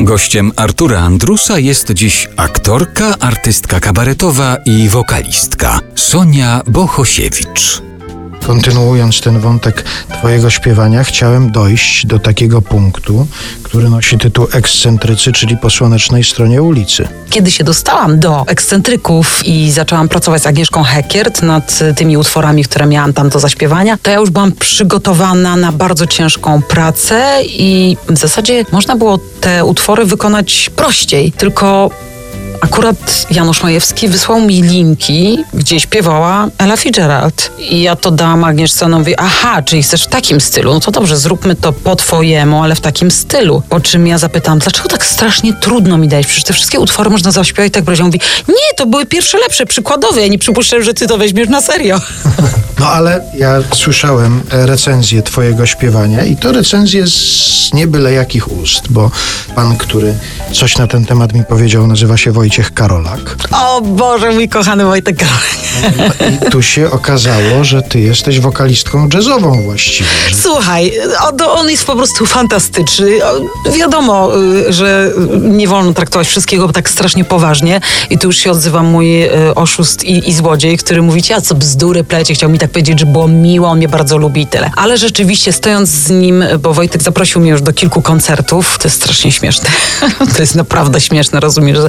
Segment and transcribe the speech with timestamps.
[0.00, 7.91] Gościem Artura Andrusa jest dziś aktorka, artystka kabaretowa i wokalistka Sonia Bohosiewicz.
[8.46, 9.84] Kontynuując ten wątek
[10.18, 13.26] Twojego śpiewania, chciałem dojść do takiego punktu,
[13.62, 17.08] który nosi tytuł Ekscentrycy, czyli po słonecznej stronie ulicy.
[17.30, 22.86] Kiedy się dostałam do ekscentryków i zaczęłam pracować z Agnieszką Hekiert nad tymi utworami, które
[22.86, 28.18] miałam tam do zaśpiewania, to ja już byłam przygotowana na bardzo ciężką pracę i w
[28.18, 31.90] zasadzie można było te utwory wykonać prościej, tylko
[32.62, 37.50] Akurat Janusz Majewski wysłał mi linki, gdzie śpiewała Ella Fitzgerald.
[37.58, 40.74] I ja to dałam Agnieszce, ona mówi, aha, czyli chcesz w takim stylu?
[40.74, 43.62] No to dobrze, zróbmy to po twojemu, ale w takim stylu.
[43.68, 46.26] Po czym ja zapytałam, dlaczego tak strasznie trudno mi dać?
[46.26, 48.00] Przecież te wszystkie utwory można zaśpiewać tak brać.
[48.00, 50.20] mówi, nie, to były pierwsze lepsze, przykładowe.
[50.20, 52.00] Ja nie przypuszczam, że ty to weźmiesz na serio.
[52.80, 58.88] No ale ja słyszałem recenzję twojego śpiewania i to recenzje z nie byle jakich ust,
[58.90, 59.10] bo
[59.54, 60.14] pan, który
[60.52, 63.36] coś na ten temat mi powiedział, nazywa się Wojciech Karolak.
[63.52, 65.56] O Boże, mój kochany Wojtek Karolak.
[65.96, 70.08] No I tu się okazało, że ty jesteś wokalistką jazzową właściwie.
[70.28, 70.36] Że...
[70.36, 70.92] Słuchaj,
[71.48, 73.10] on, jest po prostu fantastyczny.
[73.76, 74.30] Wiadomo,
[74.68, 75.10] y, że
[75.40, 80.04] nie wolno traktować wszystkiego tak strasznie poważnie i tu już się odzywa mój y, oszust
[80.04, 83.28] i, i złodziej, który mówi, a co bzdury plecie, chciał mi tak powiedzieć, że było
[83.28, 84.70] miło, on mnie bardzo lubi i tyle.
[84.76, 88.96] Ale rzeczywiście stojąc z nim, bo Wojtek zaprosił mnie już do kilku koncertów, to jest
[88.96, 89.70] strasznie śmieszne.
[90.36, 91.78] to jest naprawdę śmieszne, rozumiesz?
[91.78, 91.88] Że,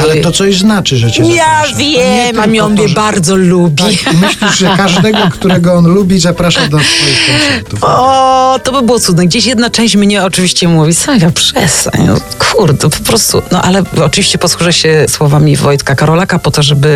[0.00, 1.76] Ale to coś znaczy, że cię Ja zaprasza.
[1.76, 3.98] Wiem, a mnie on mnie bardzo lubi.
[3.98, 7.78] Tak, myślisz, że każdego, którego on lubi, zaprasza do swoich koncertów.
[7.84, 9.26] O, to by było cudne.
[9.26, 13.42] Gdzieś jedna część mnie oczywiście mówi, Sania, przestań, no, kurde, po prostu.
[13.52, 16.88] No ale oczywiście posłużę się słowami Wojtka Karolaka po to, żeby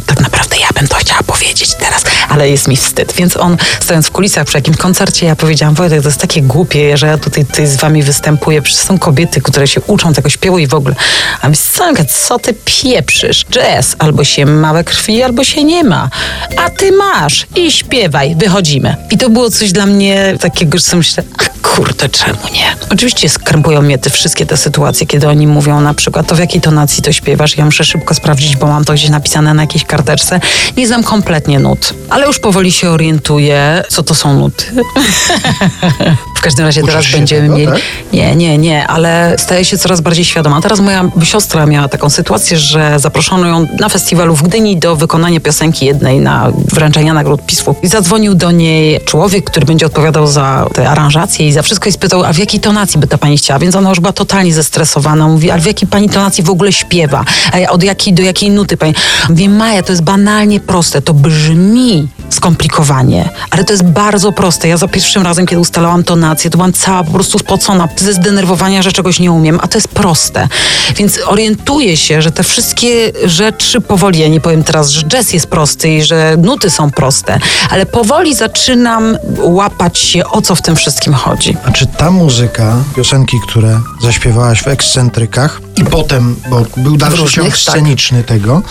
[0.00, 3.12] y, tak naprawdę ja bym to chciała powiedzieć teraz, ale jest mi wstyd.
[3.12, 6.96] Więc on, stojąc w kulisach przy jakimś koncercie, ja powiedziałam, Wojtek, to jest takie głupie,
[6.96, 8.62] że ja tutaj, tutaj z wami występuję.
[8.62, 10.94] Przecież są kobiety, które się uczą tego śpiewu i w ogóle.
[11.42, 13.44] A mi Sanka, co ty pieprzysz?
[13.50, 16.10] Jazz, albo się ma we krwi, albo się nie ma.
[16.56, 18.96] A ty masz i śpiewaj, wychodzimy.
[19.10, 22.76] I to było coś dla mnie takiego, że myślę, a kurde, czemu nie?
[22.90, 26.60] Oczywiście skrępują mnie te wszystkie te sytuacje, kiedy oni mówią na przykład, to w jakiej
[26.60, 27.56] tonacji to śpiewasz?
[27.56, 30.40] Ja muszę szybko sprawdzić, bo mam to gdzieś napisane na jakiejś karteczce.
[30.76, 34.64] Nie znam kompletnie nut, ale już powoli się orientuję, co to są nuty.
[36.44, 37.72] w każdym razie Uczysz teraz będziemy tego, mieli...
[37.72, 37.80] tak?
[38.12, 40.60] Nie, nie, nie, ale staję się coraz bardziej świadoma.
[40.60, 45.40] Teraz moja siostra miała taką sytuację, że zaproszono ją na festiwalu w Gdyni do wykonania
[45.40, 47.74] piosenki jednej na wręczenia nagród PiSu.
[47.82, 51.92] I zadzwonił do niej człowiek, który będzie odpowiadał za te aranżacje i za wszystko i
[51.92, 53.58] spytał, a w jakiej tonacji by ta pani chciała?
[53.58, 55.28] Więc ona już była totalnie zestresowana.
[55.28, 57.24] Mówi, ale w jakiej pani tonacji w ogóle śpiewa?
[57.52, 58.94] A od jakiej do jakiej nuty pani?
[59.28, 61.02] Mówi, Maja, to jest banalnie proste.
[61.02, 62.08] To brzmi
[62.44, 64.68] skomplikowanie, ale to jest bardzo proste.
[64.68, 68.82] Ja za pierwszym razem, kiedy ustalałam tonację, to byłam cała po prostu spocona ze zdenerwowania,
[68.82, 70.48] że czegoś nie umiem, a to jest proste.
[70.96, 75.46] Więc orientuję się, że te wszystkie rzeczy powoli, ja nie powiem teraz, że jazz jest
[75.46, 77.38] prosty i że nuty są proste,
[77.70, 81.56] ale powoli zaczynam łapać się, o co w tym wszystkim chodzi.
[81.64, 87.48] A czy ta muzyka, piosenki, które zaśpiewałaś w ekscentrykach i potem, bo był dalszy ciąg
[87.48, 87.58] tak.
[87.58, 88.62] sceniczny tego,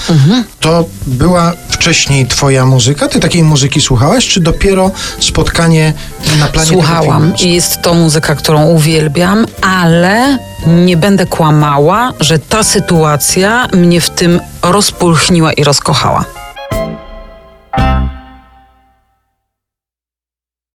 [0.59, 3.07] to była wcześniej twoja muzyka?
[3.07, 5.93] Ty takiej muzyki słuchałaś, czy dopiero spotkanie
[6.39, 10.37] na planie Słuchałam i jest to muzyka, którą uwielbiam, ale
[10.67, 16.42] nie będę kłamała, że ta sytuacja mnie w tym rozpulchniła i rozkochała.